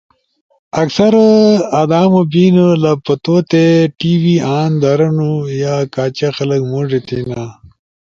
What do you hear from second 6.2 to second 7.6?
خلق موڙے تھینا۔